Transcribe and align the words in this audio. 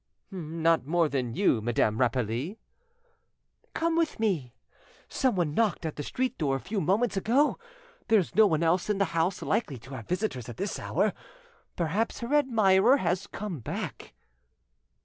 "Not 0.31 0.87
more 0.87 1.07
than 1.07 1.35
you, 1.35 1.61
Madame 1.61 1.99
Rapally." 1.99 2.57
"Come 3.75 3.95
with 3.95 4.19
me. 4.19 4.55
Someone 5.07 5.53
knocked 5.53 5.85
at 5.85 5.95
the 5.95 6.01
street 6.01 6.39
door 6.39 6.55
a 6.55 6.59
few 6.59 6.81
moments 6.81 7.17
ago; 7.17 7.59
there's 8.07 8.33
no 8.33 8.47
one 8.47 8.63
else 8.63 8.89
in 8.89 8.97
the 8.97 9.11
douse 9.13 9.43
likely 9.43 9.77
to 9.77 9.93
have 9.93 10.07
visitors 10.07 10.49
at 10.49 10.57
this 10.57 10.79
hour. 10.79 11.13
Perhaps 11.75 12.21
her 12.21 12.33
admirer 12.33 12.97
has 12.97 13.27
come 13.27 13.59
back." 13.59 14.13